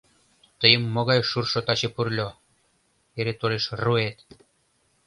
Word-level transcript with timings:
—Тыйым 0.59 0.83
могай 0.95 1.19
шуршо 1.29 1.59
таче 1.67 1.89
пурло— 1.95 2.29
эре 3.19 3.33
тореш 3.39 3.65
руэт? 3.83 4.17